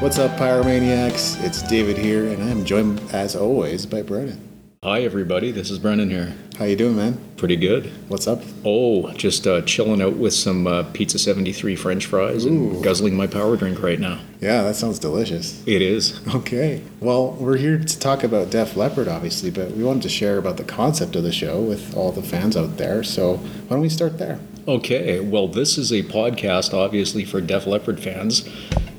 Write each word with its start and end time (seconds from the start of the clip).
What's 0.00 0.18
up, 0.18 0.30
Pyromaniacs? 0.38 1.44
It's 1.44 1.60
David 1.60 1.98
here, 1.98 2.26
and 2.28 2.42
I'm 2.42 2.64
joined, 2.64 3.02
as 3.12 3.36
always, 3.36 3.84
by 3.84 4.00
Brennan. 4.00 4.40
Hi, 4.82 5.02
everybody. 5.02 5.50
This 5.50 5.70
is 5.70 5.78
Brennan 5.78 6.08
here. 6.08 6.34
How 6.58 6.64
you 6.64 6.74
doing, 6.74 6.96
man? 6.96 7.20
Pretty 7.36 7.56
good. 7.56 7.92
What's 8.08 8.26
up? 8.26 8.40
Oh, 8.64 9.12
just 9.12 9.46
uh, 9.46 9.60
chilling 9.60 10.00
out 10.00 10.16
with 10.16 10.32
some 10.32 10.66
uh, 10.66 10.84
Pizza 10.94 11.18
73 11.18 11.76
French 11.76 12.06
fries 12.06 12.46
and 12.46 12.76
Ooh. 12.76 12.82
guzzling 12.82 13.14
my 13.14 13.26
power 13.26 13.58
drink 13.58 13.82
right 13.82 14.00
now. 14.00 14.20
Yeah, 14.40 14.62
that 14.62 14.76
sounds 14.76 14.98
delicious. 14.98 15.62
It 15.66 15.82
is. 15.82 16.18
Okay. 16.34 16.82
Well, 17.00 17.32
we're 17.32 17.58
here 17.58 17.78
to 17.78 17.98
talk 17.98 18.24
about 18.24 18.48
Def 18.48 18.78
Leppard, 18.78 19.06
obviously, 19.06 19.50
but 19.50 19.72
we 19.72 19.84
wanted 19.84 20.04
to 20.04 20.08
share 20.08 20.38
about 20.38 20.56
the 20.56 20.64
concept 20.64 21.14
of 21.14 21.24
the 21.24 21.32
show 21.32 21.60
with 21.60 21.94
all 21.94 22.10
the 22.10 22.22
fans 22.22 22.56
out 22.56 22.78
there. 22.78 23.02
So 23.02 23.36
why 23.36 23.68
don't 23.68 23.82
we 23.82 23.90
start 23.90 24.16
there? 24.16 24.40
Okay, 24.66 25.20
well, 25.20 25.46
this 25.46 25.76
is 25.76 25.92
a 25.92 26.02
podcast, 26.04 26.72
obviously, 26.72 27.26
for 27.26 27.42
Def 27.42 27.66
Leppard 27.66 28.00
fans. 28.00 28.48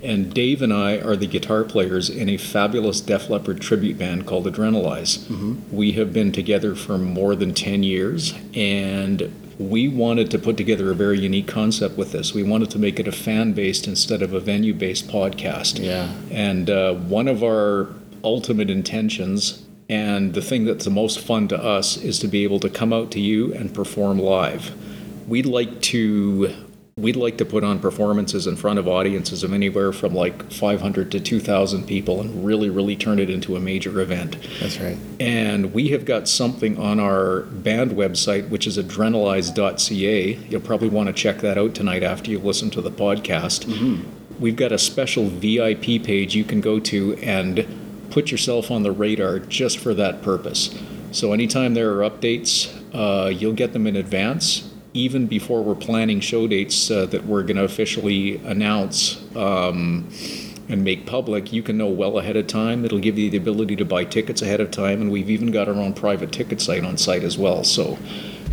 And 0.03 0.33
Dave 0.33 0.61
and 0.61 0.73
I 0.73 0.97
are 0.97 1.15
the 1.15 1.27
guitar 1.27 1.63
players 1.63 2.09
in 2.09 2.27
a 2.27 2.37
fabulous 2.37 3.01
Def 3.01 3.29
Leppard 3.29 3.61
tribute 3.61 3.97
band 3.97 4.25
called 4.25 4.45
Adrenalize. 4.45 5.27
We 5.71 5.91
have 5.93 6.11
been 6.11 6.31
together 6.31 6.73
for 6.75 6.97
more 6.97 7.35
than 7.35 7.53
10 7.53 7.83
years, 7.83 8.33
and 8.55 9.31
we 9.59 9.87
wanted 9.87 10.31
to 10.31 10.39
put 10.39 10.57
together 10.57 10.89
a 10.89 10.95
very 10.95 11.19
unique 11.19 11.47
concept 11.47 11.97
with 11.97 12.11
this. 12.13 12.33
We 12.33 12.41
wanted 12.41 12.71
to 12.71 12.79
make 12.79 12.99
it 12.99 13.07
a 13.07 13.11
fan 13.11 13.53
based 13.53 13.87
instead 13.87 14.23
of 14.23 14.33
a 14.33 14.39
venue 14.39 14.73
based 14.73 15.07
podcast. 15.07 15.79
Yeah. 15.79 16.11
And 16.31 16.69
uh, 16.69 16.95
one 16.95 17.27
of 17.27 17.43
our 17.43 17.89
ultimate 18.23 18.69
intentions, 18.71 19.63
and 19.87 20.33
the 20.33 20.41
thing 20.41 20.65
that's 20.65 20.85
the 20.85 20.91
most 20.91 21.19
fun 21.19 21.47
to 21.49 21.63
us, 21.63 21.97
is 21.97 22.17
to 22.19 22.27
be 22.27 22.43
able 22.43 22.59
to 22.61 22.69
come 22.69 22.91
out 22.91 23.11
to 23.11 23.19
you 23.19 23.53
and 23.53 23.73
perform 23.73 24.17
live. 24.17 24.71
We'd 25.27 25.45
like 25.45 25.81
to. 25.83 26.55
We'd 27.01 27.15
like 27.15 27.37
to 27.37 27.45
put 27.45 27.63
on 27.63 27.79
performances 27.79 28.45
in 28.45 28.55
front 28.55 28.77
of 28.77 28.87
audiences 28.87 29.43
of 29.43 29.53
anywhere 29.53 29.91
from 29.91 30.13
like 30.13 30.51
500 30.51 31.11
to 31.11 31.19
2,000 31.19 31.87
people 31.87 32.21
and 32.21 32.45
really, 32.45 32.69
really 32.69 32.95
turn 32.95 33.17
it 33.17 33.29
into 33.29 33.55
a 33.55 33.59
major 33.59 33.99
event. 34.01 34.37
That's 34.59 34.79
right. 34.79 34.97
And 35.19 35.73
we 35.73 35.87
have 35.89 36.05
got 36.05 36.27
something 36.27 36.77
on 36.77 36.99
our 36.99 37.41
band 37.41 37.91
website, 37.91 38.49
which 38.49 38.67
is 38.67 38.77
adrenalize.ca. 38.77 40.33
You'll 40.47 40.61
probably 40.61 40.89
want 40.89 41.07
to 41.07 41.13
check 41.13 41.39
that 41.39 41.57
out 41.57 41.73
tonight 41.73 42.03
after 42.03 42.29
you 42.29 42.37
listen 42.37 42.69
to 42.71 42.81
the 42.81 42.91
podcast. 42.91 43.65
We've 44.39 44.55
got 44.55 44.71
a 44.71 44.77
special 44.77 45.27
VIP 45.27 46.03
page 46.03 46.35
you 46.35 46.43
can 46.43 46.61
go 46.61 46.79
to 46.79 47.15
and 47.17 47.65
put 48.11 48.29
yourself 48.31 48.69
on 48.69 48.83
the 48.83 48.91
radar 48.91 49.39
just 49.39 49.79
for 49.79 49.93
that 49.95 50.21
purpose. 50.21 50.77
So, 51.11 51.33
anytime 51.33 51.73
there 51.73 51.91
are 51.93 52.09
updates, 52.09 52.71
uh, 52.93 53.29
you'll 53.29 53.53
get 53.53 53.73
them 53.73 53.85
in 53.87 53.95
advance, 53.95 54.70
even 54.93 55.27
before 55.27 55.63
we're 55.63 55.75
planning 55.75 56.19
show 56.19 56.47
dates 56.47 56.91
uh, 56.91 57.05
that 57.07 57.25
we're 57.25 57.43
going 57.43 57.57
to 57.57 57.63
officially 57.63 58.37
announce. 58.37 59.17
Um, 59.35 60.09
and 60.69 60.85
make 60.85 61.05
public, 61.05 61.51
you 61.51 61.61
can 61.61 61.77
know 61.77 61.87
well 61.87 62.17
ahead 62.17 62.37
of 62.37 62.47
time. 62.47 62.85
It'll 62.85 62.99
give 62.99 63.17
you 63.17 63.29
the 63.29 63.35
ability 63.35 63.75
to 63.75 63.83
buy 63.83 64.05
tickets 64.05 64.41
ahead 64.41 64.61
of 64.61 64.71
time, 64.71 65.01
and 65.01 65.11
we've 65.11 65.29
even 65.29 65.51
got 65.51 65.67
our 65.67 65.73
own 65.73 65.93
private 65.93 66.31
ticket 66.31 66.61
site 66.61 66.85
on 66.85 66.97
site 66.97 67.23
as 67.23 67.37
well. 67.37 67.65
So 67.65 67.99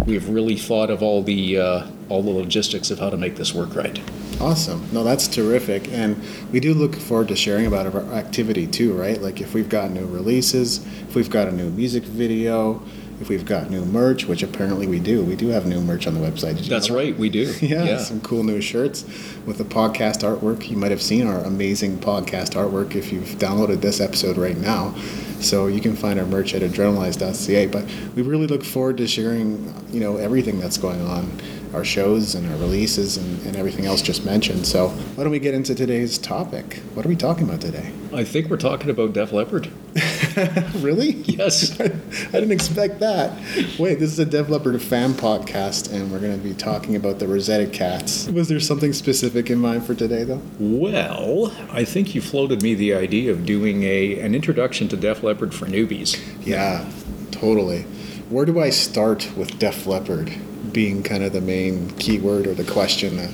we've 0.04 0.28
really 0.28 0.56
thought 0.56 0.90
of 0.90 1.00
all 1.00 1.22
the 1.22 1.58
uh, 1.58 1.86
all 2.08 2.22
the 2.22 2.30
logistics 2.30 2.90
of 2.90 2.98
how 2.98 3.10
to 3.10 3.16
make 3.16 3.36
this 3.36 3.54
work 3.54 3.74
right. 3.76 4.00
Awesome. 4.40 4.88
No, 4.92 5.04
that's 5.04 5.28
terrific. 5.28 5.92
And 5.92 6.20
we 6.52 6.60
do 6.60 6.74
look 6.74 6.94
forward 6.94 7.28
to 7.28 7.36
sharing 7.36 7.66
about 7.66 7.92
our 7.92 8.02
activity 8.14 8.66
too, 8.66 8.94
right? 8.94 9.20
Like 9.20 9.40
if 9.40 9.54
we've 9.54 9.68
got 9.68 9.90
new 9.90 10.06
releases, 10.06 10.84
if 11.08 11.14
we've 11.14 11.30
got 11.30 11.48
a 11.48 11.52
new 11.52 11.70
music 11.70 12.04
video, 12.04 12.82
if 13.20 13.28
we've 13.28 13.44
got 13.44 13.70
new 13.70 13.84
merch, 13.84 14.26
which 14.26 14.42
apparently 14.42 14.86
we 14.86 15.00
do. 15.00 15.24
We 15.24 15.36
do 15.36 15.48
have 15.48 15.66
new 15.66 15.80
merch 15.80 16.06
on 16.06 16.14
the 16.14 16.20
website. 16.20 16.66
That's 16.68 16.88
that? 16.88 16.94
right, 16.94 17.16
we 17.16 17.28
do. 17.28 17.52
Yeah, 17.68 17.98
some 17.98 18.20
cool 18.20 18.44
new 18.44 18.60
shirts 18.60 19.04
with 19.44 19.58
the 19.58 19.64
podcast 19.64 20.22
artwork. 20.22 20.70
You 20.70 20.76
might 20.76 20.90
have 20.90 21.02
seen 21.02 21.26
our 21.26 21.40
amazing 21.44 21.98
podcast 21.98 22.54
artwork 22.54 22.94
if 22.94 23.12
you've 23.12 23.36
downloaded 23.38 23.80
this 23.80 24.00
episode 24.00 24.36
right 24.36 24.56
now. 24.56 24.94
So 25.40 25.66
you 25.66 25.80
can 25.80 25.94
find 25.94 26.18
our 26.18 26.26
merch 26.26 26.54
at 26.54 26.62
adrenalize.ca. 26.62 27.66
But 27.66 27.84
we 28.16 28.22
really 28.22 28.46
look 28.46 28.64
forward 28.64 28.96
to 28.98 29.06
sharing, 29.06 29.72
you 29.90 30.00
know, 30.00 30.16
everything 30.16 30.58
that's 30.58 30.78
going 30.78 31.00
on, 31.02 31.30
our 31.74 31.84
shows 31.84 32.34
and 32.34 32.50
our 32.50 32.58
releases 32.58 33.16
and, 33.16 33.46
and 33.46 33.56
everything 33.56 33.86
else 33.86 34.02
just 34.02 34.24
mentioned. 34.24 34.66
So 34.66 34.88
why 34.88 35.24
don't 35.24 35.32
we 35.32 35.38
get 35.38 35.54
into 35.54 35.74
today's 35.74 36.18
topic? 36.18 36.76
What 36.94 37.04
are 37.04 37.08
we 37.08 37.16
talking 37.16 37.44
about 37.44 37.60
today? 37.60 37.92
I 38.12 38.24
think 38.24 38.48
we're 38.48 38.56
talking 38.56 38.90
about 38.90 39.12
Def 39.12 39.32
Leppard. 39.32 39.68
really? 40.76 41.10
Yes. 41.24 41.78
I 41.80 41.88
didn't 41.88 42.52
expect 42.52 43.00
that. 43.00 43.32
Wait, 43.78 43.98
this 43.98 44.10
is 44.10 44.18
a 44.18 44.24
Def 44.24 44.48
Leppard 44.48 44.80
fan 44.80 45.12
podcast, 45.12 45.92
and 45.92 46.10
we're 46.10 46.20
going 46.20 46.36
to 46.36 46.42
be 46.42 46.54
talking 46.54 46.96
about 46.96 47.18
the 47.18 47.28
Rosetta 47.28 47.66
Cats. 47.66 48.28
Was 48.28 48.48
there 48.48 48.60
something 48.60 48.92
specific 48.92 49.50
in 49.50 49.58
mind 49.58 49.84
for 49.84 49.94
today, 49.94 50.24
though? 50.24 50.40
Well, 50.58 51.52
I 51.70 51.84
think 51.84 52.14
you 52.14 52.20
floated 52.20 52.62
me 52.62 52.74
the 52.74 52.94
idea 52.94 53.30
of 53.30 53.44
doing 53.44 53.82
a 53.82 54.18
an 54.20 54.34
introduction 54.34 54.88
to 54.88 54.96
Def 54.96 55.22
Leppard 55.22 55.54
for 55.54 55.66
newbies. 55.66 56.18
Yeah, 56.46 56.90
totally. 57.30 57.84
Where 58.30 58.44
do 58.44 58.60
I 58.60 58.68
start 58.68 59.30
with 59.38 59.58
Def 59.58 59.86
Leppard 59.86 60.30
being 60.70 61.02
kind 61.02 61.24
of 61.24 61.32
the 61.32 61.40
main 61.40 61.90
keyword 61.92 62.46
or 62.46 62.52
the 62.52 62.70
question 62.70 63.16
that 63.16 63.30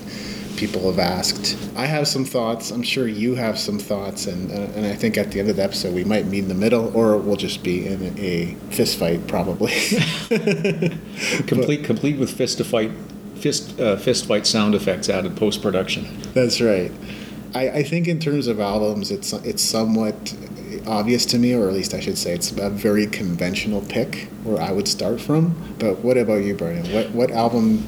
people 0.56 0.82
have 0.82 1.00
asked? 1.00 1.58
I 1.74 1.86
have 1.86 2.06
some 2.06 2.24
thoughts. 2.24 2.70
I'm 2.70 2.84
sure 2.84 3.08
you 3.08 3.34
have 3.34 3.58
some 3.58 3.80
thoughts, 3.80 4.28
and 4.28 4.52
uh, 4.52 4.72
and 4.76 4.86
I 4.86 4.94
think 4.94 5.18
at 5.18 5.32
the 5.32 5.40
end 5.40 5.50
of 5.50 5.56
the 5.56 5.64
episode 5.64 5.94
we 5.94 6.04
might 6.04 6.26
meet 6.26 6.44
in 6.44 6.48
the 6.48 6.54
middle, 6.54 6.96
or 6.96 7.16
we'll 7.16 7.34
just 7.34 7.64
be 7.64 7.88
in 7.88 8.16
a 8.18 8.54
fist 8.70 8.96
fight 8.96 9.26
probably. 9.26 9.72
Complete 11.48 11.84
complete 11.84 12.18
with 12.18 12.30
fist 12.30 12.58
to 12.58 12.64
fight 12.64 12.92
fist 13.34 13.80
uh, 13.80 13.96
fist 13.96 14.26
fight 14.26 14.46
sound 14.46 14.76
effects 14.76 15.08
added 15.08 15.36
post 15.36 15.60
production. 15.60 16.06
That's 16.34 16.60
right. 16.60 16.92
I, 17.52 17.68
I 17.68 17.82
think 17.82 18.06
in 18.06 18.20
terms 18.20 18.46
of 18.46 18.60
albums, 18.60 19.10
it's 19.10 19.32
it's 19.32 19.62
somewhat 19.62 20.36
obvious 20.86 21.26
to 21.26 21.38
me, 21.38 21.54
or 21.54 21.68
at 21.68 21.74
least 21.74 21.94
I 21.94 22.00
should 22.00 22.18
say, 22.18 22.34
it's 22.34 22.52
a 22.52 22.70
very 22.70 23.06
conventional 23.06 23.80
pick 23.82 24.28
where 24.42 24.60
I 24.60 24.72
would 24.72 24.88
start 24.88 25.20
from. 25.20 25.54
But 25.78 25.98
what 26.00 26.16
about 26.16 26.44
you, 26.44 26.54
Brennan? 26.54 26.92
What 26.92 27.10
what 27.10 27.30
album 27.30 27.86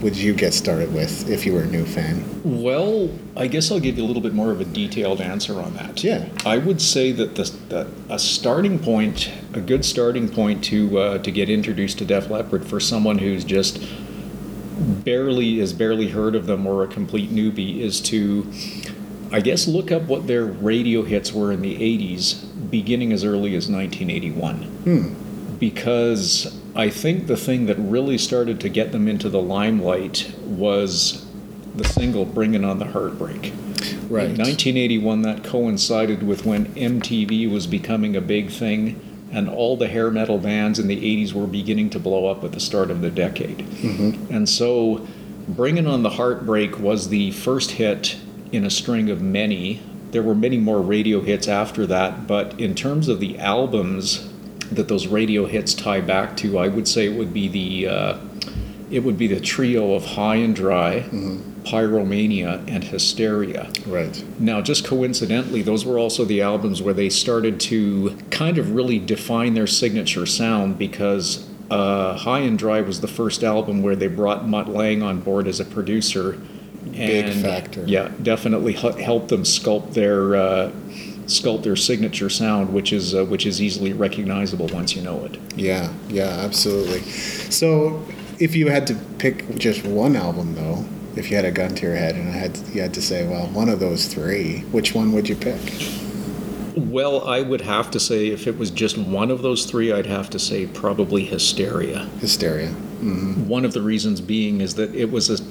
would 0.00 0.16
you 0.16 0.32
get 0.32 0.54
started 0.54 0.92
with 0.94 1.28
if 1.28 1.44
you 1.44 1.52
were 1.52 1.62
a 1.62 1.66
new 1.66 1.84
fan? 1.84 2.24
Well, 2.44 3.10
I 3.36 3.48
guess 3.48 3.70
I'll 3.70 3.80
give 3.80 3.98
you 3.98 4.04
a 4.04 4.06
little 4.06 4.22
bit 4.22 4.32
more 4.32 4.52
of 4.52 4.60
a 4.60 4.64
detailed 4.64 5.20
answer 5.20 5.60
on 5.60 5.74
that. 5.74 6.04
Yeah. 6.04 6.28
I 6.46 6.58
would 6.58 6.80
say 6.80 7.10
that 7.12 7.34
the, 7.34 7.52
that 7.68 7.88
a 8.08 8.18
starting 8.18 8.78
point, 8.78 9.30
a 9.54 9.60
good 9.60 9.84
starting 9.84 10.28
point 10.28 10.62
to 10.64 10.98
uh, 10.98 11.18
to 11.18 11.30
get 11.30 11.50
introduced 11.50 11.98
to 11.98 12.04
Def 12.04 12.30
Leppard 12.30 12.64
for 12.64 12.80
someone 12.80 13.18
who's 13.18 13.44
just 13.44 13.82
barely 14.78 15.58
is 15.58 15.72
barely 15.72 16.08
heard 16.08 16.34
of 16.34 16.46
them 16.46 16.66
or 16.66 16.84
a 16.84 16.86
complete 16.86 17.30
newbie 17.30 17.80
is 17.80 18.00
to, 18.00 18.46
I 19.30 19.40
guess, 19.40 19.68
look 19.68 19.92
up 19.92 20.02
what 20.02 20.26
their 20.26 20.44
radio 20.44 21.02
hits 21.02 21.32
were 21.32 21.52
in 21.52 21.60
the 21.60 21.76
'80s, 21.76 22.44
beginning 22.70 23.12
as 23.12 23.24
early 23.24 23.54
as 23.54 23.68
1981 23.68 24.62
hmm. 24.62 25.58
because 25.58 26.58
I 26.74 26.90
think 26.90 27.26
the 27.26 27.36
thing 27.36 27.66
that 27.66 27.76
really 27.78 28.18
started 28.18 28.60
to 28.60 28.68
get 28.68 28.92
them 28.92 29.08
into 29.08 29.28
the 29.28 29.40
limelight 29.40 30.32
was 30.44 31.26
the 31.74 31.84
single 31.84 32.24
Bringing 32.24 32.64
on 32.64 32.78
the 32.78 32.86
Heartbreak. 32.86 33.52
Right. 34.08 34.30
In 34.30 34.36
1981, 34.36 35.22
that 35.22 35.44
coincided 35.44 36.22
with 36.22 36.44
when 36.44 36.66
MTV 36.74 37.50
was 37.50 37.66
becoming 37.66 38.16
a 38.16 38.20
big 38.20 38.50
thing, 38.50 39.00
and 39.30 39.48
all 39.48 39.76
the 39.76 39.88
hair 39.88 40.10
metal 40.10 40.38
bands 40.38 40.78
in 40.78 40.88
the 40.88 40.96
80s 40.96 41.32
were 41.32 41.46
beginning 41.46 41.90
to 41.90 41.98
blow 41.98 42.26
up 42.26 42.42
at 42.44 42.52
the 42.52 42.60
start 42.60 42.90
of 42.90 43.00
the 43.00 43.10
decade. 43.10 43.58
Mm-hmm. 43.58 44.34
And 44.34 44.48
so, 44.48 45.06
Bringing 45.48 45.86
on 45.86 46.02
the 46.02 46.10
Heartbreak 46.10 46.78
was 46.78 47.08
the 47.08 47.30
first 47.30 47.72
hit 47.72 48.18
in 48.52 48.64
a 48.64 48.70
string 48.70 49.10
of 49.10 49.20
many. 49.20 49.80
There 50.10 50.22
were 50.22 50.34
many 50.34 50.58
more 50.58 50.80
radio 50.80 51.20
hits 51.20 51.48
after 51.48 51.86
that, 51.86 52.26
but 52.26 52.58
in 52.58 52.74
terms 52.74 53.08
of 53.08 53.20
the 53.20 53.38
albums 53.38 54.32
that 54.70 54.88
those 54.88 55.06
radio 55.06 55.46
hits 55.46 55.74
tie 55.74 56.00
back 56.00 56.36
to, 56.38 56.58
I 56.58 56.68
would 56.68 56.88
say 56.88 57.06
it 57.06 57.18
would 57.18 57.32
be 57.32 57.48
the 57.48 57.88
uh, 57.88 58.18
it 58.90 59.04
would 59.04 59.18
be 59.18 59.26
the 59.26 59.40
trio 59.40 59.92
of 59.92 60.04
High 60.04 60.36
and 60.36 60.56
Dry, 60.56 61.04
Pyromania, 61.64 62.66
and 62.66 62.84
Hysteria. 62.84 63.70
Right. 63.86 64.24
Now, 64.40 64.62
just 64.62 64.86
coincidentally, 64.86 65.60
those 65.62 65.84
were 65.84 65.98
also 65.98 66.24
the 66.24 66.40
albums 66.40 66.80
where 66.80 66.94
they 66.94 67.10
started 67.10 67.60
to 67.60 68.16
kind 68.30 68.56
of 68.56 68.74
really 68.74 68.98
define 68.98 69.54
their 69.54 69.66
signature 69.66 70.24
sound 70.24 70.78
because 70.78 71.46
uh, 71.70 72.16
High 72.16 72.40
and 72.40 72.58
Dry 72.58 72.80
was 72.80 73.00
the 73.02 73.08
first 73.08 73.44
album 73.44 73.82
where 73.82 73.96
they 73.96 74.08
brought 74.08 74.48
Mutt 74.48 74.68
Lange 74.68 75.02
on 75.02 75.20
board 75.20 75.46
as 75.46 75.60
a 75.60 75.64
producer. 75.64 76.40
Big 77.06 77.26
and, 77.26 77.42
factor. 77.42 77.84
Yeah, 77.86 78.10
definitely 78.22 78.72
help 78.72 79.28
them 79.28 79.42
sculpt 79.42 79.94
their 79.94 80.36
uh, 80.36 80.72
sculpt 81.26 81.62
their 81.62 81.76
signature 81.76 82.30
sound, 82.30 82.72
which 82.72 82.92
is 82.92 83.14
uh, 83.14 83.24
which 83.24 83.46
is 83.46 83.62
easily 83.62 83.92
recognizable 83.92 84.66
once 84.68 84.96
you 84.96 85.02
know 85.02 85.24
it. 85.24 85.38
Yeah. 85.56 85.92
Yeah. 86.08 86.24
Absolutely. 86.24 87.00
So, 87.02 88.04
if 88.38 88.54
you 88.54 88.68
had 88.68 88.86
to 88.88 88.94
pick 89.18 89.56
just 89.56 89.84
one 89.84 90.16
album, 90.16 90.54
though, 90.54 90.84
if 91.16 91.30
you 91.30 91.36
had 91.36 91.44
a 91.44 91.50
gun 91.50 91.74
to 91.74 91.86
your 91.86 91.96
head 91.96 92.14
and 92.14 92.28
I 92.28 92.32
had 92.32 92.58
you 92.72 92.80
had 92.80 92.94
to 92.94 93.02
say, 93.02 93.26
well, 93.26 93.46
one 93.48 93.68
of 93.68 93.80
those 93.80 94.06
three, 94.06 94.60
which 94.72 94.94
one 94.94 95.12
would 95.12 95.28
you 95.28 95.36
pick? 95.36 95.60
Well, 96.76 97.26
I 97.26 97.42
would 97.42 97.62
have 97.62 97.90
to 97.90 98.00
say 98.00 98.28
if 98.28 98.46
it 98.46 98.56
was 98.56 98.70
just 98.70 98.96
one 98.96 99.32
of 99.32 99.42
those 99.42 99.64
three, 99.64 99.92
I'd 99.92 100.06
have 100.06 100.30
to 100.30 100.38
say 100.38 100.66
probably 100.66 101.24
Hysteria. 101.24 102.08
Hysteria. 102.20 102.68
One 102.68 103.64
of 103.64 103.72
the 103.72 103.82
reasons 103.82 104.20
being 104.20 104.60
is 104.60 104.74
that 104.76 104.94
it 104.94 105.10
was 105.10 105.28
a 105.28 105.42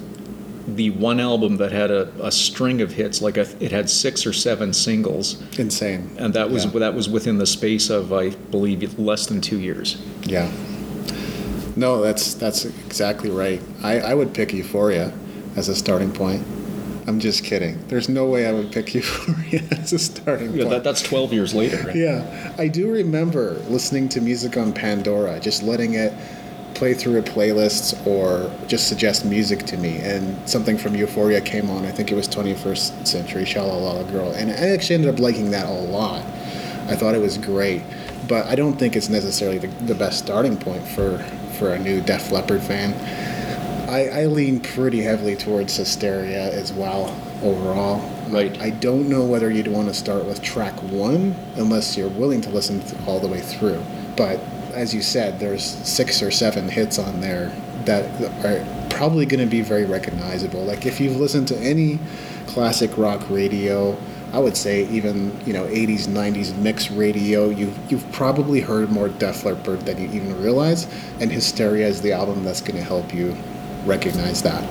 the 0.76 0.90
one 0.90 1.20
album 1.20 1.56
that 1.58 1.72
had 1.72 1.90
a, 1.90 2.10
a 2.22 2.30
string 2.30 2.80
of 2.80 2.92
hits, 2.92 3.20
like 3.22 3.36
a, 3.36 3.46
it 3.62 3.72
had 3.72 3.88
six 3.88 4.26
or 4.26 4.32
seven 4.32 4.72
singles, 4.72 5.42
Insane. 5.58 6.10
and 6.18 6.34
that 6.34 6.50
was 6.50 6.64
Yeah. 6.66 6.78
that 6.80 6.94
was 6.94 7.08
within 7.08 7.38
the 7.38 7.46
space 7.46 7.90
of 7.90 8.12
I 8.12 8.30
believe 8.30 8.98
less 8.98 9.26
than 9.26 9.40
two 9.40 9.58
years. 9.58 9.96
Yeah. 10.24 10.50
No, 11.76 12.02
that's 12.02 12.34
that's 12.34 12.64
exactly 12.64 13.30
right. 13.30 13.62
I, 13.82 14.00
I 14.00 14.14
would 14.14 14.34
pick 14.34 14.52
Euphoria 14.52 15.12
as 15.56 15.68
a 15.68 15.74
starting 15.74 16.12
point. 16.12 16.44
I'm 17.06 17.20
just 17.20 17.42
kidding. 17.44 17.78
There's 17.88 18.08
no 18.08 18.26
way 18.26 18.46
I 18.46 18.52
would 18.52 18.70
pick 18.70 18.92
Euphoria 18.94 19.62
as 19.70 19.92
a 19.92 19.98
starting 19.98 20.52
Yeah, 20.52 20.64
point. 20.64 20.70
that, 20.70 20.84
that's 20.84 21.00
12 21.02 21.32
years 21.32 21.54
later. 21.54 21.78
right? 21.86 21.96
Yeah, 21.96 22.54
I 22.58 22.68
do 22.68 22.90
remember 22.90 23.54
listening 23.70 24.08
to 24.10 24.20
music 24.20 24.56
on 24.58 24.72
Pandora, 24.74 25.40
just 25.40 25.62
letting 25.62 25.94
it 25.94 26.12
play 26.78 26.94
through 26.94 27.18
a 27.18 27.22
playlist 27.22 28.06
or 28.06 28.50
just 28.68 28.86
suggest 28.86 29.24
music 29.24 29.66
to 29.66 29.76
me. 29.76 29.98
And 29.98 30.48
something 30.48 30.78
from 30.78 30.94
Euphoria 30.94 31.40
came 31.40 31.68
on. 31.70 31.84
I 31.84 31.90
think 31.90 32.12
it 32.12 32.14
was 32.14 32.28
21st 32.28 33.06
Century 33.06 33.42
Shalalala 33.42 34.08
Girl. 34.12 34.30
And 34.30 34.50
I 34.50 34.68
actually 34.68 34.94
ended 34.94 35.12
up 35.12 35.18
liking 35.18 35.50
that 35.50 35.66
a 35.66 35.72
lot. 35.72 36.22
I 36.86 36.94
thought 36.94 37.16
it 37.16 37.20
was 37.20 37.36
great. 37.36 37.82
But 38.28 38.46
I 38.46 38.54
don't 38.54 38.76
think 38.78 38.94
it's 38.94 39.08
necessarily 39.08 39.58
the, 39.58 39.66
the 39.86 39.94
best 39.94 40.20
starting 40.20 40.56
point 40.56 40.86
for, 40.86 41.18
for 41.58 41.74
a 41.74 41.78
new 41.78 42.00
Def 42.00 42.30
Leppard 42.30 42.62
fan. 42.62 42.94
I, 43.90 44.22
I 44.22 44.26
lean 44.26 44.60
pretty 44.60 45.00
heavily 45.00 45.34
towards 45.34 45.76
Hysteria 45.76 46.52
as 46.52 46.72
well 46.72 47.18
overall. 47.42 48.08
Right. 48.28 48.60
I 48.60 48.70
don't 48.70 49.08
know 49.08 49.24
whether 49.24 49.50
you'd 49.50 49.66
want 49.66 49.88
to 49.88 49.94
start 49.94 50.26
with 50.26 50.42
track 50.42 50.74
one 50.82 51.34
unless 51.56 51.96
you're 51.96 52.10
willing 52.10 52.40
to 52.42 52.50
listen 52.50 52.82
all 53.06 53.18
the 53.18 53.28
way 53.28 53.40
through. 53.40 53.82
But 54.16 54.38
as 54.78 54.94
you 54.94 55.02
said, 55.02 55.40
there's 55.40 55.64
six 55.64 56.22
or 56.22 56.30
seven 56.30 56.68
hits 56.68 57.00
on 57.00 57.20
there 57.20 57.52
that 57.84 58.04
are 58.44 58.64
probably 58.90 59.26
going 59.26 59.40
to 59.40 59.50
be 59.50 59.60
very 59.60 59.84
recognizable. 59.84 60.64
Like 60.64 60.86
if 60.86 61.00
you've 61.00 61.16
listened 61.16 61.48
to 61.48 61.56
any 61.56 61.98
classic 62.46 62.96
rock 62.96 63.28
radio, 63.28 63.98
I 64.32 64.38
would 64.38 64.56
say 64.56 64.86
even 64.86 65.36
you 65.44 65.52
know 65.52 65.64
80s 65.64 66.06
90s 66.06 66.56
mix 66.58 66.90
radio 66.90 67.48
you've 67.48 67.90
you've 67.90 68.12
probably 68.12 68.60
heard 68.60 68.90
more 68.90 69.08
Def 69.08 69.44
Leppard 69.44 69.80
than 69.80 69.98
you 69.98 70.08
even 70.08 70.40
realize 70.40 70.86
and 71.18 71.32
Hysteria 71.32 71.86
is 71.86 72.02
the 72.02 72.12
album 72.12 72.44
that's 72.44 72.60
going 72.60 72.76
to 72.76 72.84
help 72.84 73.14
you 73.14 73.34
recognize 73.86 74.42
that 74.42 74.62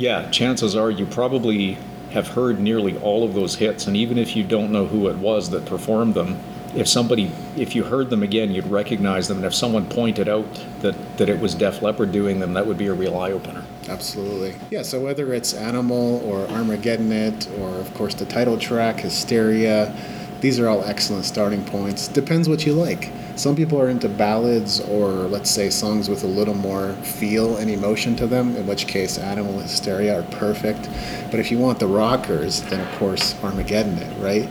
Yeah, 0.00 0.28
chances 0.30 0.74
are 0.74 0.90
you 0.90 1.06
probably 1.06 1.78
have 2.10 2.26
heard 2.28 2.60
nearly 2.60 2.98
all 2.98 3.24
of 3.24 3.34
those 3.34 3.54
hits, 3.54 3.86
and 3.86 3.96
even 3.96 4.18
if 4.18 4.36
you 4.36 4.44
don't 4.44 4.70
know 4.70 4.86
who 4.86 5.08
it 5.08 5.16
was 5.16 5.50
that 5.50 5.64
performed 5.64 6.14
them, 6.14 6.38
if 6.74 6.88
somebody, 6.88 7.30
if 7.56 7.74
you 7.74 7.84
heard 7.84 8.10
them 8.10 8.22
again, 8.22 8.50
you'd 8.50 8.66
recognize 8.66 9.28
them, 9.28 9.38
and 9.38 9.46
if 9.46 9.54
someone 9.54 9.86
pointed 9.88 10.28
out 10.28 10.46
that, 10.80 10.94
that 11.18 11.28
it 11.28 11.38
was 11.40 11.54
Def 11.54 11.82
Leppard 11.82 12.12
doing 12.12 12.40
them, 12.40 12.54
that 12.54 12.66
would 12.66 12.78
be 12.78 12.86
a 12.86 12.94
real 12.94 13.16
eye 13.18 13.32
opener. 13.32 13.64
Absolutely. 13.88 14.54
Yeah, 14.70 14.82
so 14.82 15.00
whether 15.00 15.34
it's 15.34 15.52
Animal 15.54 16.22
or 16.24 16.46
Armageddon 16.48 17.12
It, 17.12 17.48
or 17.58 17.68
of 17.76 17.92
course 17.94 18.14
the 18.14 18.24
title 18.24 18.56
track, 18.58 19.00
Hysteria, 19.00 19.94
these 20.40 20.58
are 20.58 20.68
all 20.68 20.82
excellent 20.84 21.24
starting 21.24 21.64
points. 21.64 22.08
Depends 22.08 22.48
what 22.48 22.66
you 22.66 22.72
like. 22.72 23.10
Some 23.36 23.56
people 23.56 23.80
are 23.80 23.88
into 23.88 24.08
ballads 24.08 24.80
or, 24.80 25.08
let's 25.08 25.50
say, 25.50 25.70
songs 25.70 26.08
with 26.08 26.22
a 26.22 26.26
little 26.26 26.54
more 26.54 26.92
feel 27.02 27.56
and 27.56 27.70
emotion 27.70 28.14
to 28.16 28.26
them, 28.26 28.56
in 28.56 28.66
which 28.66 28.86
case 28.86 29.18
Animal 29.18 29.54
and 29.54 29.62
Hysteria 29.62 30.20
are 30.20 30.22
perfect. 30.36 30.88
But 31.30 31.40
if 31.40 31.50
you 31.50 31.58
want 31.58 31.78
the 31.78 31.86
rockers, 31.86 32.60
then 32.62 32.80
of 32.80 32.98
course 32.98 33.34
Armageddon 33.42 33.98
It, 33.98 34.18
right? 34.18 34.48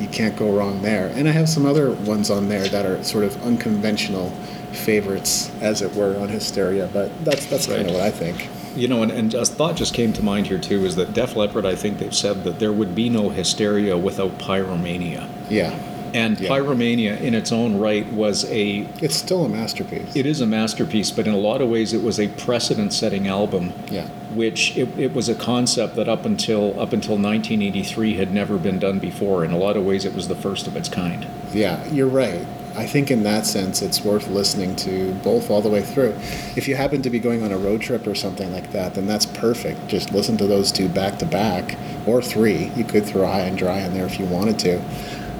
You 0.00 0.08
can't 0.08 0.36
go 0.36 0.50
wrong 0.50 0.80
there. 0.82 1.08
And 1.14 1.28
I 1.28 1.32
have 1.32 1.48
some 1.48 1.66
other 1.66 1.92
ones 1.92 2.30
on 2.30 2.48
there 2.48 2.66
that 2.68 2.86
are 2.86 3.02
sort 3.04 3.24
of 3.24 3.40
unconventional 3.42 4.30
favorites, 4.72 5.50
as 5.60 5.82
it 5.82 5.94
were, 5.94 6.18
on 6.18 6.28
Hysteria, 6.28 6.88
but 6.92 7.24
that's, 7.24 7.46
that's 7.46 7.66
kind 7.66 7.86
of 7.86 7.94
what 7.94 8.02
I 8.02 8.10
think. 8.10 8.48
You 8.74 8.88
know, 8.88 9.02
and, 9.02 9.12
and 9.12 9.34
a 9.34 9.44
thought 9.44 9.76
just 9.76 9.92
came 9.92 10.14
to 10.14 10.22
mind 10.22 10.46
here 10.46 10.58
too 10.58 10.86
is 10.86 10.96
that 10.96 11.12
Def 11.12 11.36
Leppard, 11.36 11.66
I 11.66 11.74
think 11.74 11.98
they've 11.98 12.14
said 12.14 12.44
that 12.44 12.58
there 12.58 12.72
would 12.72 12.94
be 12.94 13.10
no 13.10 13.28
hysteria 13.28 13.98
without 13.98 14.38
pyromania. 14.38 15.28
Yeah, 15.50 15.78
And 16.14 16.38
Yeah. 16.38 16.50
pyromania 16.50 17.20
in 17.20 17.34
its 17.34 17.52
own 17.52 17.78
right 17.78 18.10
was 18.12 18.44
a 18.50 18.86
it's 19.00 19.16
still 19.16 19.44
a 19.44 19.48
masterpiece. 19.48 20.14
it 20.14 20.26
is 20.26 20.40
a 20.40 20.46
masterpiece, 20.46 21.10
but 21.10 21.26
in 21.26 21.32
a 21.32 21.38
lot 21.38 21.60
of 21.60 21.68
ways 21.68 21.92
it 21.92 22.02
was 22.02 22.18
a 22.20 22.28
precedent 22.28 22.92
setting 22.92 23.26
album 23.28 23.72
yeah, 23.90 24.06
which 24.34 24.76
it, 24.76 24.88
it 24.98 25.14
was 25.14 25.28
a 25.28 25.34
concept 25.34 25.96
that 25.96 26.08
up 26.08 26.24
until 26.26 26.78
up 26.78 26.92
until 26.92 27.16
1983 27.16 28.14
had 28.16 28.32
never 28.32 28.58
been 28.58 28.78
done 28.78 28.98
before. 28.98 29.44
In 29.44 29.52
a 29.52 29.58
lot 29.58 29.76
of 29.76 29.84
ways, 29.84 30.04
it 30.04 30.14
was 30.14 30.28
the 30.28 30.34
first 30.34 30.66
of 30.66 30.76
its 30.76 30.88
kind. 30.88 31.26
yeah, 31.54 31.86
you're 31.90 32.06
right. 32.08 32.46
I 32.74 32.86
think 32.86 33.10
in 33.10 33.22
that 33.24 33.44
sense, 33.44 33.82
it's 33.82 34.02
worth 34.02 34.28
listening 34.28 34.76
to 34.76 35.12
both 35.22 35.50
all 35.50 35.60
the 35.60 35.68
way 35.68 35.82
through. 35.82 36.14
If 36.56 36.66
you 36.68 36.74
happen 36.74 37.02
to 37.02 37.10
be 37.10 37.18
going 37.18 37.42
on 37.42 37.52
a 37.52 37.58
road 37.58 37.82
trip 37.82 38.06
or 38.06 38.14
something 38.14 38.50
like 38.50 38.72
that, 38.72 38.94
then 38.94 39.06
that's 39.06 39.26
perfect. 39.26 39.88
Just 39.88 40.10
listen 40.10 40.38
to 40.38 40.46
those 40.46 40.72
two 40.72 40.88
back 40.88 41.18
to 41.18 41.26
back, 41.26 41.76
or 42.06 42.22
three. 42.22 42.70
You 42.74 42.84
could 42.84 43.04
throw 43.04 43.26
High 43.26 43.40
and 43.42 43.58
Dry 43.58 43.80
in 43.80 43.92
there 43.92 44.06
if 44.06 44.18
you 44.18 44.24
wanted 44.24 44.58
to, 44.60 44.80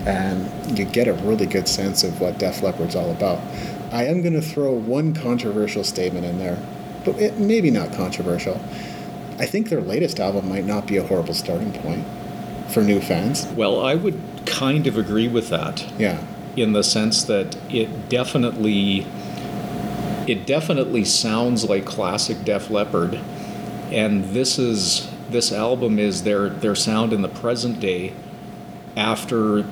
and 0.07 0.79
you 0.79 0.85
get 0.85 1.09
a 1.09 1.13
really 1.15 1.47
good 1.47 1.69
sense 1.69 2.05
of 2.05 2.21
what 2.21 2.39
Def 2.39 2.63
Leppard's 2.63 2.97
all 2.97 3.11
about. 3.11 3.41
I 3.93 4.05
am 4.05 4.23
going 4.23 4.35
to 4.35 4.43
throw 4.43 4.73
one 4.73 5.15
controversial 5.15 5.85
statement 5.85 6.25
in 6.25 6.39
there, 6.39 6.59
but 7.05 7.17
it, 7.21 7.39
maybe 7.39 7.71
not 7.71 7.93
controversial. 7.93 8.61
I 9.39 9.47
think 9.47 9.69
their 9.69 9.81
latest 9.81 10.21
album 10.21 10.49
might 10.49 10.65
not 10.65 10.87
be 10.87 10.97
a 10.97 11.03
horrible 11.03 11.35
starting 11.35 11.73
point 11.73 12.05
for 12.69 12.83
new 12.83 13.01
fans. 13.01 13.47
Well, 13.49 13.85
I 13.85 13.95
would 13.95 14.21
kind 14.47 14.87
of 14.87 14.97
agree 14.97 15.29
with 15.29 15.49
that 15.51 15.85
Yeah, 15.99 16.25
in 16.57 16.73
the 16.73 16.83
sense 16.83 17.23
that 17.25 17.57
it 17.73 18.09
definitely 18.09 19.07
it 20.27 20.47
definitely 20.47 21.05
sounds 21.05 21.69
like 21.69 21.85
classic 21.85 22.45
Def 22.45 22.71
Leppard, 22.71 23.21
and 23.91 24.25
this 24.27 24.59
is 24.59 25.09
this 25.31 25.53
album 25.53 25.99
is 25.99 26.23
their 26.23 26.49
their 26.49 26.75
sound 26.75 27.13
in 27.13 27.23
the 27.23 27.29
present 27.29 27.81
day 27.81 28.13
after 28.97 29.65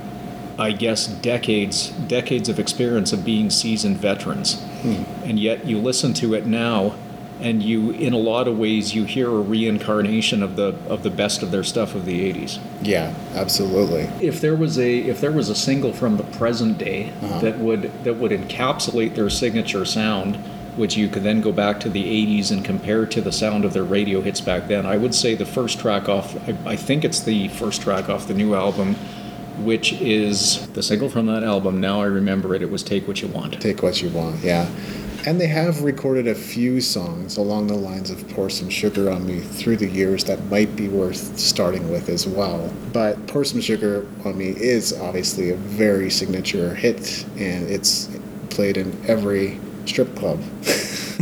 I 0.61 0.73
guess 0.73 1.07
decades 1.07 1.89
decades 2.07 2.49
of 2.49 2.59
experience 2.61 3.13
of 3.13 3.25
being 3.25 3.49
seasoned 3.51 3.97
veterans. 3.97 4.63
And 5.25 5.39
yet 5.41 5.65
you 5.65 5.79
listen 5.79 6.13
to 6.15 6.35
it 6.35 6.47
now 6.47 6.95
and 7.41 7.63
you 7.63 7.91
in 7.93 8.13
a 8.13 8.19
lot 8.19 8.47
of 8.47 8.59
ways 8.59 8.95
you 8.95 9.05
hear 9.05 9.29
a 9.31 9.41
reincarnation 9.41 10.43
of 10.43 10.57
the 10.57 10.75
of 10.89 11.03
the 11.03 11.09
best 11.11 11.43
of 11.43 11.51
their 11.51 11.65
stuff 11.65 11.95
of 11.95 12.05
the 12.05 12.31
80s. 12.33 12.59
yeah, 12.83 13.15
absolutely. 13.35 14.03
If 14.21 14.43
there 14.43 14.55
was 14.55 14.79
a 14.79 14.99
if 14.99 15.21
there 15.23 15.33
was 15.33 15.49
a 15.49 15.55
single 15.55 15.93
from 15.95 16.19
the 16.19 16.25
present 16.25 16.77
day 16.77 17.11
Uh-huh. 17.23 17.41
that 17.41 17.59
would 17.59 17.91
that 18.05 18.17
would 18.17 18.31
encapsulate 18.33 19.15
their 19.15 19.31
signature 19.31 19.87
sound, 19.87 20.37
which 20.77 20.97
you 20.99 21.09
could 21.09 21.23
then 21.23 21.41
go 21.41 21.53
back 21.53 21.81
to 21.81 21.89
the 21.89 22.05
80s 22.05 22.51
and 22.51 22.63
compare 22.63 23.07
to 23.07 23.21
the 23.23 23.33
sound 23.33 23.65
of 23.65 23.73
their 23.73 23.85
radio 23.85 24.21
hits 24.21 24.43
back 24.43 24.69
then, 24.69 24.85
I 24.85 24.99
would 24.99 25.15
say 25.15 25.35
the 25.35 25.47
first 25.47 25.79
track 25.81 26.09
off 26.11 26.37
I, 26.47 26.55
I 26.75 26.77
think 26.77 27.05
it's 27.07 27.21
the 27.21 27.49
first 27.49 27.81
track 27.81 28.11
off 28.11 28.29
the 28.29 28.35
new 28.35 28.55
album, 28.55 28.97
which 29.65 29.93
is 29.95 30.67
the 30.69 30.83
single 30.83 31.09
from 31.09 31.27
that 31.27 31.43
album. 31.43 31.81
Now 31.81 32.01
I 32.01 32.07
remember 32.07 32.55
it. 32.55 32.63
It 32.63 32.71
was 32.71 32.83
"Take 32.83 33.07
What 33.07 33.23
You 33.23 33.29
Want." 33.29 33.61
Take 33.61 33.83
what 33.83 34.03
you 34.03 34.09
want, 34.11 34.43
yeah. 34.43 34.69
And 35.27 35.39
they 35.39 35.49
have 35.49 35.83
recorded 35.83 36.27
a 36.27 36.35
few 36.35 36.81
songs 36.81 37.37
along 37.37 37.67
the 37.67 37.75
lines 37.75 38.11
of 38.11 38.27
Pour 38.31 38.49
Some 38.49 38.71
Sugar 38.71 39.11
on 39.11 39.27
Me 39.27 39.41
through 39.41 39.77
the 39.77 39.89
years 39.89 40.25
that 40.25 40.43
might 40.47 40.75
be 40.77 40.89
worth 40.89 41.39
starting 41.39 41.91
with 41.91 42.09
as 42.09 42.27
well. 42.27 42.73
But 42.95 43.27
Pour 43.27 43.45
Some 43.45 43.61
Sugar 43.61 44.07
on 44.25 44.39
Me 44.39 44.49
is 44.49 44.99
obviously 44.99 45.51
a 45.51 45.57
very 45.57 46.09
signature 46.09 46.75
hit, 46.75 47.27
and 47.37 47.69
it's 47.69 48.09
played 48.49 48.79
in 48.79 48.99
every 49.07 49.61
strip 49.85 50.15
club. 50.17 50.43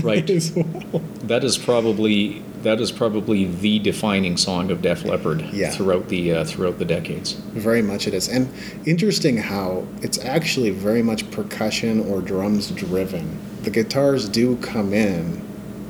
Right. 0.02 0.28
well. 0.54 1.02
That 1.24 1.42
is 1.42 1.58
probably 1.58 2.44
that 2.62 2.80
is 2.80 2.90
probably 2.92 3.44
the 3.46 3.78
defining 3.78 4.36
song 4.36 4.70
of 4.70 4.82
Def 4.82 5.04
Leppard 5.04 5.42
Yeah. 5.52 5.70
throughout 5.70 6.08
the 6.08 6.32
uh, 6.32 6.44
throughout 6.44 6.78
the 6.78 6.84
decades. 6.84 7.32
Very 7.32 7.82
much 7.82 8.06
it 8.06 8.14
is. 8.14 8.28
And 8.28 8.48
interesting 8.86 9.36
how 9.36 9.86
it's 10.02 10.18
actually 10.24 10.70
very 10.70 11.02
much 11.02 11.30
percussion 11.30 12.00
or 12.00 12.20
drums 12.20 12.70
driven. 12.70 13.38
The 13.62 13.70
guitars 13.70 14.28
do 14.28 14.56
come 14.56 14.92
in 14.92 15.42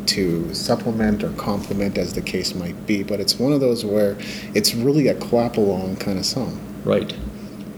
to 0.07 0.53
supplement 0.55 1.23
or 1.23 1.31
complement 1.33 1.99
as 1.99 2.15
the 2.15 2.23
case 2.23 2.55
might 2.55 2.87
be, 2.87 3.03
but 3.03 3.21
it's 3.21 3.39
one 3.39 3.53
of 3.53 3.61
those 3.61 3.85
where 3.85 4.17
it's 4.55 4.75
really 4.75 5.09
a 5.09 5.15
clap 5.15 5.57
along 5.59 5.97
kind 5.97 6.19
of 6.19 6.25
song. 6.25 6.59
Right. 6.85 7.15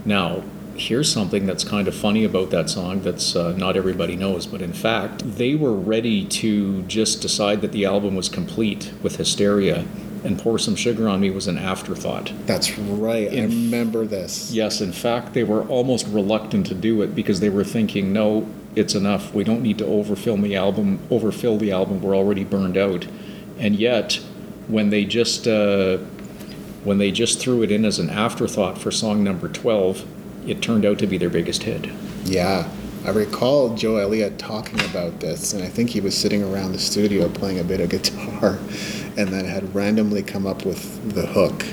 Now, 0.05 0.43
here's 0.81 1.11
something 1.11 1.45
that's 1.45 1.63
kind 1.63 1.87
of 1.87 1.95
funny 1.95 2.23
about 2.23 2.49
that 2.49 2.69
song 2.69 3.01
that's 3.01 3.35
uh, 3.35 3.53
not 3.53 3.77
everybody 3.77 4.15
knows, 4.15 4.47
but 4.47 4.61
in 4.61 4.73
fact, 4.73 5.37
they 5.37 5.55
were 5.55 5.73
ready 5.73 6.25
to 6.25 6.81
just 6.83 7.21
decide 7.21 7.61
that 7.61 7.71
the 7.71 7.85
album 7.85 8.15
was 8.15 8.29
complete 8.29 8.91
with 9.03 9.17
Hysteria, 9.17 9.85
and 10.23 10.37
Pour 10.37 10.59
Some 10.59 10.75
Sugar 10.75 11.07
on 11.07 11.19
Me 11.19 11.29
was 11.29 11.47
an 11.47 11.57
afterthought. 11.57 12.31
That's 12.45 12.77
right. 12.77 13.31
I 13.31 13.43
remember 13.43 14.05
this. 14.05 14.51
Yes, 14.51 14.81
in 14.81 14.91
fact, 14.91 15.33
they 15.33 15.43
were 15.43 15.63
almost 15.63 16.07
reluctant 16.07 16.67
to 16.67 16.75
do 16.75 17.01
it 17.01 17.15
because 17.15 17.39
they 17.39 17.49
were 17.49 17.63
thinking, 17.63 18.13
no, 18.13 18.47
it's 18.75 18.95
enough. 18.95 19.33
We 19.33 19.43
don't 19.43 19.61
need 19.61 19.77
to 19.79 19.85
overfill 19.85 20.37
the 20.37 20.55
album. 20.55 20.99
Overfill 21.09 21.57
the 21.57 21.71
album. 21.71 22.01
We're 22.01 22.15
already 22.15 22.43
burned 22.43 22.77
out. 22.77 23.07
And 23.57 23.75
yet, 23.75 24.19
when 24.67 24.89
they 24.89 25.05
just 25.05 25.47
uh, 25.47 25.97
when 26.83 26.97
they 26.97 27.11
just 27.11 27.39
threw 27.39 27.61
it 27.63 27.71
in 27.71 27.85
as 27.85 27.99
an 27.99 28.09
afterthought 28.09 28.77
for 28.77 28.91
song 28.91 29.23
number 29.23 29.47
twelve, 29.47 30.05
it 30.47 30.61
turned 30.61 30.85
out 30.85 30.99
to 30.99 31.07
be 31.07 31.17
their 31.17 31.29
biggest 31.29 31.63
hit. 31.63 31.87
Yeah. 32.23 32.69
I 33.03 33.09
recall 33.09 33.73
Joe 33.75 33.97
Elliott 33.97 34.37
talking 34.37 34.79
about 34.85 35.19
this, 35.21 35.53
and 35.53 35.63
I 35.63 35.67
think 35.67 35.89
he 35.89 35.99
was 36.01 36.15
sitting 36.15 36.43
around 36.43 36.73
the 36.73 36.79
studio 36.79 37.27
playing 37.29 37.59
a 37.59 37.63
bit 37.63 37.79
of 37.79 37.89
guitar. 37.95 38.59
and 39.17 39.27
then 39.29 39.45
had 39.45 39.73
randomly 39.75 40.21
come 40.23 40.45
up 40.45 40.63
with 40.65 41.13
the 41.15 41.25
hook. 41.25 41.65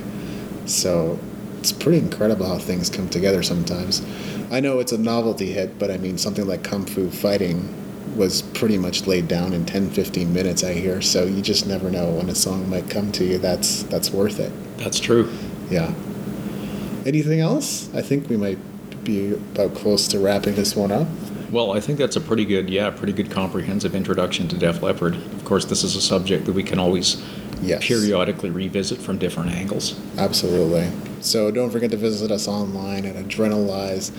So 0.66 1.18
it's 1.58 1.72
pretty 1.72 1.98
incredible 1.98 2.46
how 2.46 2.58
things 2.58 2.88
come 2.90 3.08
together 3.08 3.42
sometimes. 3.42 4.04
I 4.50 4.60
know 4.60 4.78
it's 4.78 4.92
a 4.92 4.98
novelty 4.98 5.52
hit, 5.52 5.78
but 5.78 5.90
I 5.90 5.98
mean, 5.98 6.16
something 6.18 6.46
like 6.46 6.62
Kung 6.64 6.84
Fu 6.86 7.10
Fighting 7.10 7.74
was 8.16 8.40
pretty 8.42 8.78
much 8.78 9.06
laid 9.06 9.28
down 9.28 9.52
in 9.52 9.64
10 9.66 9.90
15 9.90 10.32
minutes 10.32 10.64
i 10.64 10.72
hear 10.72 11.00
so 11.00 11.24
you 11.24 11.40
just 11.42 11.66
never 11.66 11.88
know 11.90 12.10
when 12.12 12.28
a 12.30 12.34
song 12.34 12.68
might 12.68 12.88
come 12.90 13.12
to 13.12 13.22
you 13.22 13.38
that's 13.38 13.82
that's 13.84 14.10
worth 14.10 14.40
it 14.40 14.50
That's 14.78 14.98
true. 14.98 15.30
yeah 15.70 15.92
anything 17.08 17.40
else 17.40 17.88
i 17.94 18.02
think 18.02 18.28
we 18.28 18.36
might 18.36 18.58
be 19.04 19.32
about 19.32 19.74
close 19.74 20.06
to 20.08 20.18
wrapping 20.18 20.54
this 20.54 20.76
one 20.76 20.92
up 20.92 21.06
Well, 21.50 21.72
I 21.72 21.80
think 21.80 21.98
that's 21.98 22.16
a 22.16 22.20
pretty 22.20 22.44
good, 22.44 22.68
yeah, 22.68 22.90
pretty 22.90 23.14
good 23.14 23.30
comprehensive 23.30 23.94
introduction 23.94 24.48
to 24.48 24.56
Def 24.58 24.82
Leppard. 24.82 25.14
Of 25.14 25.44
course, 25.46 25.64
this 25.64 25.82
is 25.82 25.96
a 25.96 26.00
subject 26.02 26.44
that 26.44 26.52
we 26.52 26.62
can 26.62 26.78
always 26.78 27.16
Yes. 27.62 27.82
periodically 27.86 28.50
revisit 28.50 28.98
from 29.00 29.16
different 29.16 29.52
angles. 29.52 29.94
Absolutely. 30.18 30.90
So 31.22 31.50
don't 31.50 31.70
forget 31.70 31.90
to 31.92 31.96
visit 31.96 32.30
us 32.30 32.46
online 32.48 33.06
at 33.06 33.16
adrenalize.ca, 33.16 34.12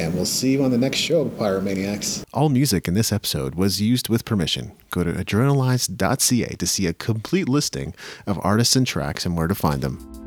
and 0.00 0.14
we'll 0.14 0.26
see 0.26 0.52
you 0.54 0.64
on 0.64 0.72
the 0.72 0.78
next 0.78 0.98
show, 0.98 1.26
Pyromaniacs. 1.26 2.24
All 2.34 2.48
music 2.48 2.88
in 2.88 2.94
this 2.94 3.12
episode 3.12 3.54
was 3.54 3.80
used 3.80 4.08
with 4.08 4.24
permission. 4.24 4.72
Go 4.90 5.04
to 5.04 5.12
adrenalize.ca 5.12 6.56
to 6.56 6.66
see 6.66 6.88
a 6.88 6.92
complete 6.92 7.48
listing 7.48 7.94
of 8.26 8.40
artists 8.42 8.74
and 8.74 8.84
tracks 8.86 9.24
and 9.24 9.36
where 9.36 9.46
to 9.46 9.54
find 9.54 9.80
them. 9.80 10.25